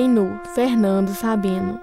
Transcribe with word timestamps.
homem 0.00 0.08
nu, 0.08 0.40
Fernando 0.54 1.08
Sabino. 1.10 1.78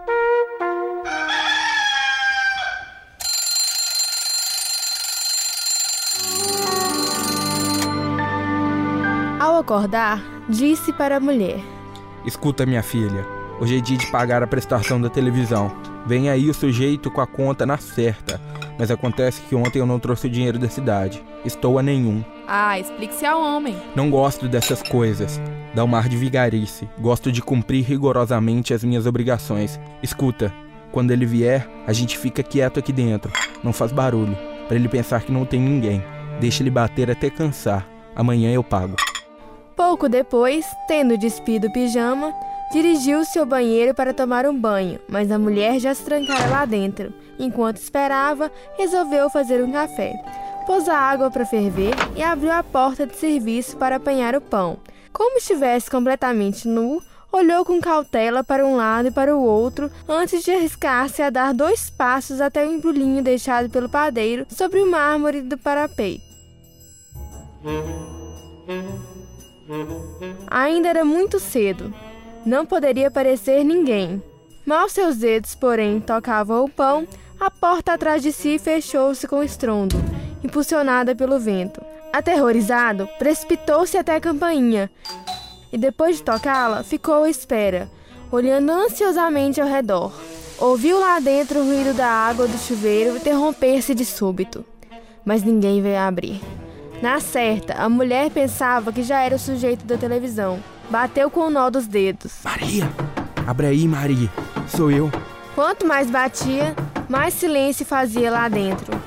Ao 9.39 9.59
acordar, 9.59 10.23
disse 10.49 10.91
para 10.93 11.17
a 11.17 11.19
mulher: 11.19 11.59
Escuta, 12.25 12.65
minha 12.65 12.81
filha. 12.81 13.25
Hoje 13.59 13.77
é 13.77 13.81
dia 13.81 13.97
de 13.97 14.07
pagar 14.07 14.41
a 14.41 14.47
prestação 14.47 14.99
da 14.99 15.09
televisão. 15.09 15.71
Vem 16.05 16.29
aí 16.29 16.49
o 16.49 16.53
sujeito 16.53 17.11
com 17.11 17.21
a 17.21 17.27
conta 17.27 17.65
na 17.65 17.77
certa. 17.77 18.39
Mas 18.79 18.91
acontece 18.91 19.41
que 19.41 19.55
ontem 19.55 19.79
eu 19.79 19.85
não 19.85 19.99
trouxe 19.99 20.27
o 20.27 20.29
dinheiro 20.29 20.59
da 20.59 20.69
cidade. 20.69 21.23
Estou 21.43 21.79
a 21.79 21.83
nenhum. 21.83 22.23
Ah, 22.47 22.79
explique-se 22.79 23.25
ao 23.25 23.41
homem. 23.41 23.75
Não 23.95 24.09
gosto 24.11 24.47
dessas 24.47 24.83
coisas. 24.83 25.41
Dá 25.73 25.83
um 25.83 25.95
ar 25.95 26.09
de 26.09 26.17
vigarice. 26.17 26.87
Gosto 26.99 27.31
de 27.31 27.41
cumprir 27.41 27.83
rigorosamente 27.83 28.73
as 28.73 28.83
minhas 28.83 29.05
obrigações. 29.05 29.79
Escuta, 30.01 30.53
quando 30.91 31.11
ele 31.11 31.25
vier, 31.25 31.67
a 31.85 31.93
gente 31.93 32.17
fica 32.17 32.41
quieto 32.41 32.79
aqui 32.79 32.91
dentro. 32.91 33.31
Não 33.63 33.73
faz 33.73 33.91
barulho. 33.91 34.37
Para 34.67 34.75
ele 34.75 34.89
pensar 34.89 35.21
que 35.21 35.31
não 35.31 35.45
tem 35.45 35.59
ninguém. 35.59 36.03
Deixa 36.39 36.63
ele 36.63 36.69
bater 36.69 37.11
até 37.11 37.29
cansar. 37.29 37.87
Amanhã 38.15 38.51
eu 38.51 38.63
pago. 38.63 38.95
Pouco 39.75 40.09
depois, 40.09 40.65
tendo 40.87 41.17
despido 41.17 41.67
o 41.67 41.71
pijama, 41.71 42.33
dirigiu-se 42.71 43.37
ao 43.37 43.45
banheiro 43.45 43.93
para 43.93 44.13
tomar 44.13 44.45
um 44.47 44.59
banho, 44.59 44.99
mas 45.07 45.31
a 45.31 45.37
mulher 45.37 45.79
já 45.79 45.93
se 45.93 46.03
trancara 46.03 46.47
lá 46.47 46.65
dentro. 46.65 47.13
Enquanto 47.39 47.77
esperava, 47.77 48.51
resolveu 48.77 49.29
fazer 49.29 49.63
um 49.63 49.71
café. 49.71 50.13
Pôs 50.65 50.89
a 50.89 50.97
água 50.97 51.29
para 51.29 51.45
ferver 51.45 51.93
e 52.15 52.23
abriu 52.23 52.51
a 52.51 52.63
porta 52.63 53.05
de 53.05 53.15
serviço 53.15 53.77
para 53.77 53.97
apanhar 53.97 54.35
o 54.35 54.41
pão. 54.41 54.77
Como 55.17 55.39
estivesse 55.39 55.89
completamente 55.89 56.67
nu, 56.67 57.01
olhou 57.31 57.65
com 57.65 57.81
cautela 57.81 58.43
para 58.43 58.63
um 58.63 58.75
lado 58.75 59.07
e 59.07 59.11
para 59.11 59.35
o 59.35 59.41
outro 59.41 59.89
antes 60.07 60.43
de 60.43 60.51
arriscar-se 60.51 61.23
a 61.23 61.31
dar 61.31 61.55
dois 61.55 61.89
passos 61.89 62.39
até 62.39 62.63
o 62.63 62.71
embrulhinho 62.71 63.23
deixado 63.23 63.67
pelo 63.67 63.89
padeiro 63.89 64.45
sobre 64.47 64.79
o 64.79 64.85
mármore 64.85 65.41
do 65.41 65.57
parapeito. 65.57 66.23
Ainda 70.51 70.89
era 70.89 71.03
muito 71.03 71.39
cedo. 71.39 71.91
Não 72.45 72.63
poderia 72.63 73.09
parecer 73.09 73.63
ninguém. 73.63 74.21
Mal 74.67 74.87
seus 74.87 75.17
dedos, 75.17 75.55
porém, 75.55 75.99
tocavam 75.99 76.63
o 76.63 76.69
pão, 76.69 77.07
a 77.39 77.49
porta 77.49 77.93
atrás 77.93 78.21
de 78.21 78.31
si 78.31 78.59
fechou-se 78.59 79.27
com 79.27 79.41
estrondo, 79.41 79.95
impulsionada 80.43 81.15
pelo 81.15 81.39
vento. 81.39 81.81
Aterrorizado, 82.17 83.07
precipitou-se 83.19 83.95
até 83.95 84.15
a 84.15 84.19
campainha 84.19 84.89
e, 85.71 85.77
depois 85.77 86.17
de 86.17 86.23
tocá-la, 86.23 86.81
ficou 86.81 87.25
à 87.25 87.29
espera, 87.29 87.91
olhando 88.31 88.71
ansiosamente 88.71 89.61
ao 89.61 89.67
redor. 89.67 90.11
Ouviu 90.57 90.99
lá 90.99 91.19
dentro 91.19 91.59
o 91.59 91.63
ruído 91.63 91.95
da 91.95 92.07
água 92.07 92.47
do 92.47 92.57
chuveiro 92.57 93.17
interromper-se 93.17 93.93
de 93.93 94.03
súbito, 94.03 94.65
mas 95.23 95.43
ninguém 95.43 95.79
veio 95.79 95.99
abrir. 95.99 96.41
Na 97.03 97.19
certa, 97.19 97.75
a 97.75 97.87
mulher 97.87 98.31
pensava 98.31 98.91
que 98.91 99.03
já 99.03 99.21
era 99.21 99.35
o 99.35 99.39
sujeito 99.39 99.85
da 99.85 99.95
televisão. 99.95 100.57
Bateu 100.89 101.29
com 101.29 101.41
o 101.41 101.49
nó 101.51 101.69
dos 101.69 101.85
dedos. 101.85 102.39
Maria! 102.43 102.89
Abre 103.45 103.67
aí, 103.67 103.87
Maria. 103.87 104.27
Sou 104.67 104.89
eu. 104.89 105.11
Quanto 105.53 105.85
mais 105.85 106.09
batia, 106.09 106.75
mais 107.07 107.35
silêncio 107.35 107.85
fazia 107.85 108.31
lá 108.31 108.49
dentro. 108.49 108.99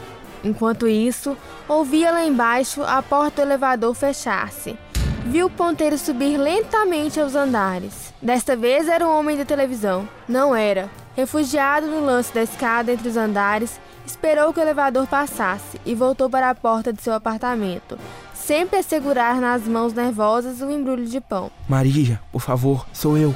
Enquanto 0.42 0.88
isso, 0.88 1.36
ouvia 1.68 2.10
lá 2.10 2.24
embaixo 2.24 2.82
a 2.82 3.02
porta 3.02 3.42
do 3.42 3.48
elevador 3.48 3.94
fechar-se. 3.94 4.78
Viu 5.26 5.46
o 5.46 5.50
ponteiro 5.50 5.98
subir 5.98 6.36
lentamente 6.36 7.20
aos 7.20 7.34
andares. 7.34 8.12
Desta 8.22 8.56
vez 8.56 8.88
era 8.88 9.06
o 9.06 9.18
homem 9.18 9.36
da 9.36 9.44
televisão. 9.44 10.08
Não 10.28 10.56
era. 10.56 10.90
Refugiado 11.14 11.86
no 11.86 12.04
lance 12.04 12.32
da 12.32 12.42
escada 12.42 12.92
entre 12.92 13.08
os 13.08 13.16
andares, 13.16 13.78
Esperou 14.10 14.52
que 14.52 14.58
o 14.58 14.62
elevador 14.62 15.06
passasse 15.06 15.80
e 15.86 15.94
voltou 15.94 16.28
para 16.28 16.50
a 16.50 16.54
porta 16.54 16.92
de 16.92 17.00
seu 17.00 17.12
apartamento, 17.12 17.96
sempre 18.34 18.80
a 18.80 18.82
segurar 18.82 19.40
nas 19.40 19.62
mãos 19.62 19.92
nervosas 19.92 20.60
o 20.60 20.68
embrulho 20.68 21.06
de 21.06 21.20
pão. 21.20 21.48
Maria, 21.68 22.20
por 22.32 22.40
favor, 22.40 22.84
sou 22.92 23.16
eu. 23.16 23.32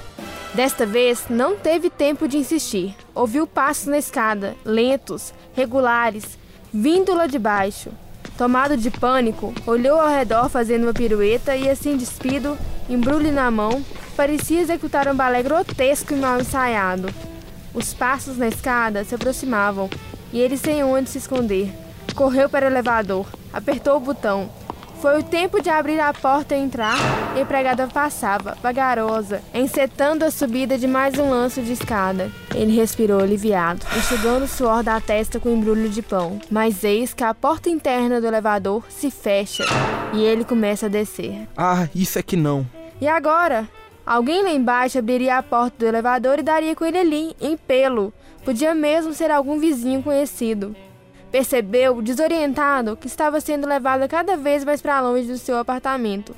Desta 0.53 0.84
vez, 0.84 1.27
não 1.31 1.57
teve 1.57 1.91
tempo 1.91 2.27
de 2.27 2.39
insistir. 2.39 2.97
Ouviu 3.15 3.47
passos 3.47 3.87
na 3.87 3.99
escada, 3.99 4.57
lentos, 4.65 5.33
regulares, 5.55 6.37
vindo 6.75 7.15
lá 7.15 7.29
de 7.29 7.39
baixo. 7.39 7.91
Tomado 8.37 8.77
de 8.77 8.91
pânico, 8.91 9.55
olhou 9.65 10.01
ao 10.01 10.09
redor 10.09 10.49
fazendo 10.49 10.83
uma 10.83 10.93
pirueta 10.93 11.55
e, 11.55 11.71
assim 11.71 11.97
despido, 11.97 12.59
embrulho 12.91 13.31
na 13.31 13.49
mão, 13.49 13.81
parecia 14.17 14.61
executar 14.61 15.07
um 15.07 15.15
balé 15.15 15.41
grotesco 15.41 16.13
e 16.13 16.17
mal 16.17 16.41
ensaiado. 16.41 17.09
Os 17.73 17.95
passos 17.95 18.37
na 18.37 18.49
escada 18.49 19.05
se 19.05 19.15
aproximavam 19.15 19.89
e 20.33 20.41
ele 20.41 20.57
sem 20.57 20.83
onde 20.83 21.11
se 21.11 21.19
esconder. 21.19 21.73
Correu 22.17 22.49
para 22.49 22.67
o 22.67 22.69
elevador, 22.69 23.27
apertou 23.53 23.97
o 23.97 24.01
botão. 24.01 24.51
Foi 25.01 25.21
o 25.21 25.23
tempo 25.23 25.63
de 25.63 25.71
abrir 25.71 26.01
a 26.01 26.13
porta 26.13 26.57
e 26.57 26.61
entrar, 26.61 26.97
e 27.37 27.39
a 27.39 27.43
empregada 27.43 27.87
passava, 27.87 28.57
vagarosa, 28.61 29.43
encetando 29.53 30.25
a 30.25 30.31
subida 30.31 30.77
de 30.77 30.89
mais 30.89 31.17
um 31.19 31.31
lanço 31.31 31.63
de 31.63 31.73
escada. 31.73 32.33
Ele 32.54 32.72
respirou 32.72 33.20
aliviado, 33.20 33.84
enxugando 33.97 34.44
o 34.44 34.48
suor 34.48 34.82
da 34.82 35.00
testa 35.00 35.41
com 35.41 35.48
o 35.48 35.56
embrulho 35.56 35.88
de 35.88 36.00
pão. 36.00 36.38
Mas 36.50 36.84
eis 36.84 37.12
que 37.12 37.25
a 37.25 37.34
porta 37.34 37.69
interna 37.69 38.20
do 38.20 38.26
elevador 38.26 38.84
se 38.88 39.10
fecha 39.10 39.65
e 40.12 40.22
ele 40.22 40.44
começa 40.44 40.87
a 40.87 40.88
descer. 40.88 41.48
Ah, 41.56 41.88
isso 41.94 42.19
é 42.19 42.22
que 42.22 42.37
não. 42.37 42.65
E 43.00 43.09
agora? 43.09 43.69
Alguém 44.06 44.42
lá 44.42 44.50
embaixo 44.50 44.98
abriria 44.98 45.38
a 45.38 45.42
porta 45.42 45.78
do 45.78 45.87
elevador 45.87 46.38
e 46.38 46.42
daria 46.42 46.76
com 46.76 46.84
ele 46.84 46.98
ali, 46.98 47.37
em 47.41 47.56
pelo. 47.56 48.12
Podia 48.44 48.75
mesmo 48.75 49.12
ser 49.12 49.31
algum 49.31 49.59
vizinho 49.59 50.03
conhecido. 50.03 50.76
Percebeu, 51.32 52.00
desorientado, 52.00 52.97
que 52.97 53.09
estava 53.09 53.41
sendo 53.41 53.66
levado 53.66 54.09
cada 54.09 54.36
vez 54.36 54.65
mais 54.65 54.81
para 54.81 55.00
longe 55.00 55.26
do 55.26 55.38
seu 55.38 55.59
apartamento. 55.59 56.36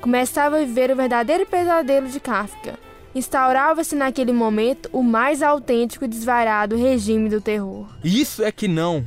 Começava 0.00 0.56
a 0.56 0.60
viver 0.60 0.90
o 0.90 0.96
verdadeiro 0.96 1.44
pesadelo 1.44 2.08
de 2.08 2.20
Kafka. 2.20 2.78
Instaurava-se 3.18 3.96
naquele 3.96 4.32
momento 4.32 4.88
o 4.92 5.02
mais 5.02 5.42
autêntico 5.42 6.04
e 6.04 6.08
desvairado 6.08 6.76
regime 6.76 7.28
do 7.28 7.40
terror. 7.40 7.88
Isso 8.04 8.44
é 8.44 8.52
que 8.52 8.68
não! 8.68 9.04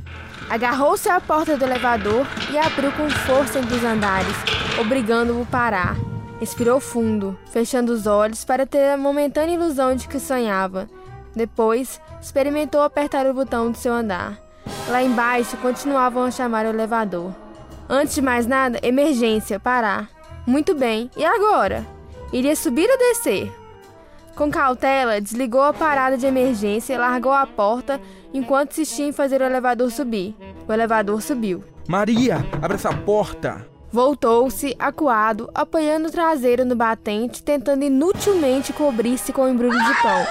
Agarrou-se 0.50 1.08
à 1.08 1.18
porta 1.18 1.56
do 1.56 1.64
elevador 1.64 2.26
e 2.52 2.58
abriu 2.58 2.92
com 2.92 3.08
força 3.08 3.58
entre 3.58 3.74
os 3.74 3.82
andares, 3.82 4.36
obrigando-o 4.78 5.40
a 5.40 5.46
parar. 5.46 5.96
Expirou 6.42 6.78
fundo, 6.78 7.38
fechando 7.50 7.90
os 7.90 8.06
olhos 8.06 8.44
para 8.44 8.66
ter 8.66 8.90
a 8.90 8.98
momentânea 8.98 9.54
ilusão 9.54 9.96
de 9.96 10.06
que 10.06 10.20
sonhava. 10.20 10.90
Depois, 11.34 11.98
experimentou 12.20 12.82
apertar 12.82 13.24
o 13.26 13.32
botão 13.32 13.70
do 13.70 13.78
seu 13.78 13.94
andar. 13.94 14.38
Lá 14.88 15.02
embaixo, 15.02 15.56
continuavam 15.56 16.24
a 16.24 16.30
chamar 16.30 16.66
o 16.66 16.68
elevador. 16.68 17.32
Antes 17.88 18.16
de 18.16 18.20
mais 18.20 18.46
nada, 18.46 18.78
emergência, 18.82 19.58
parar. 19.58 20.10
Muito 20.46 20.74
bem, 20.74 21.10
e 21.16 21.24
agora? 21.24 21.86
Iria 22.30 22.54
subir 22.54 22.90
ou 22.90 22.98
descer? 22.98 23.61
Com 24.36 24.50
cautela, 24.50 25.20
desligou 25.20 25.62
a 25.62 25.72
parada 25.72 26.16
de 26.16 26.26
emergência 26.26 26.94
e 26.94 26.98
largou 26.98 27.32
a 27.32 27.46
porta 27.46 28.00
enquanto 28.32 28.72
insistia 28.72 29.06
em 29.06 29.12
fazer 29.12 29.40
o 29.40 29.44
elevador 29.44 29.90
subir. 29.90 30.34
O 30.66 30.72
elevador 30.72 31.20
subiu. 31.20 31.62
Maria, 31.86 32.36
abre 32.62 32.76
essa 32.76 32.92
porta! 32.92 33.66
Voltou-se, 33.90 34.74
acuado, 34.78 35.50
apoiando 35.54 36.08
o 36.08 36.10
traseiro 36.10 36.64
no 36.64 36.74
batente, 36.74 37.42
tentando 37.42 37.84
inutilmente 37.84 38.72
cobrir-se 38.72 39.34
com 39.34 39.42
o 39.42 39.48
embrulho 39.48 39.78
de 39.78 40.02
pão. 40.02 40.26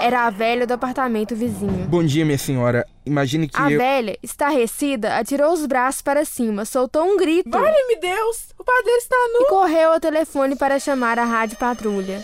Era 0.00 0.26
a 0.26 0.30
velha 0.30 0.66
do 0.66 0.72
apartamento 0.72 1.36
vizinho. 1.36 1.86
Bom 1.86 2.02
dia, 2.02 2.24
minha 2.24 2.38
senhora. 2.38 2.86
Imagine 3.04 3.48
que 3.48 3.60
A 3.60 3.70
eu... 3.70 3.78
velha, 3.78 4.18
estarrecida, 4.22 5.18
atirou 5.18 5.52
os 5.52 5.66
braços 5.66 6.00
para 6.00 6.24
cima, 6.24 6.64
soltou 6.64 7.04
um 7.04 7.18
grito 7.18 7.50
Vale-me 7.50 7.96
Deus! 8.00 8.48
O 8.58 8.64
padeiro 8.64 8.98
está 8.98 9.16
nu! 9.32 9.42
e 9.42 9.48
correu 9.48 9.92
ao 9.92 10.00
telefone 10.00 10.56
para 10.56 10.78
chamar 10.78 11.18
a 11.18 11.24
rádio 11.24 11.58
patrulha. 11.58 12.22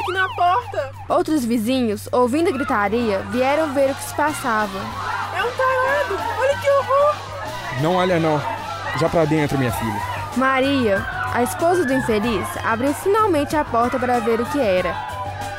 Aqui 0.00 0.12
na 0.12 0.28
porta! 0.28 0.90
Outros 1.08 1.44
vizinhos, 1.44 2.08
ouvindo 2.10 2.48
a 2.48 2.52
gritaria, 2.52 3.20
vieram 3.30 3.72
ver 3.72 3.90
o 3.90 3.94
que 3.94 4.02
se 4.02 4.14
passava. 4.14 4.78
É 5.36 5.42
um 5.42 5.50
tarado! 5.50 6.40
Olha 6.40 6.58
que 6.58 6.70
horror! 6.70 7.14
Não 7.82 7.94
olha 7.96 8.18
não. 8.18 8.40
Já 8.98 9.08
pra 9.08 9.24
dentro, 9.24 9.58
minha 9.58 9.72
filha. 9.72 10.02
Maria, 10.36 11.04
a 11.32 11.42
esposa 11.42 11.84
do 11.84 11.92
infeliz, 11.92 12.46
abriu 12.64 12.92
finalmente 12.94 13.54
a 13.56 13.64
porta 13.64 13.98
para 13.98 14.20
ver 14.20 14.40
o 14.40 14.46
que 14.46 14.60
era. 14.60 14.94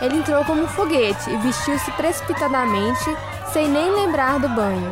Ele 0.01 0.17
entrou 0.17 0.43
como 0.45 0.63
um 0.63 0.67
foguete 0.67 1.29
e 1.29 1.37
vestiu-se 1.37 1.91
precipitadamente, 1.91 3.05
sem 3.53 3.69
nem 3.69 3.91
lembrar 3.91 4.39
do 4.39 4.49
banho. 4.49 4.89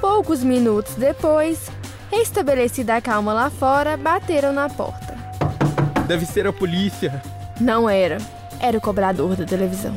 Poucos 0.00 0.44
minutos 0.44 0.94
depois, 0.94 1.70
restabelecida 2.10 2.96
a 2.96 3.00
calma 3.00 3.32
lá 3.32 3.50
fora, 3.50 3.96
bateram 3.96 4.52
na 4.52 4.68
porta. 4.68 5.16
Deve 6.06 6.24
ser 6.24 6.46
a 6.46 6.52
polícia. 6.52 7.20
Não 7.60 7.90
era. 7.90 8.18
Era 8.60 8.76
o 8.76 8.80
cobrador 8.80 9.36
da 9.36 9.44
televisão. 9.44 9.94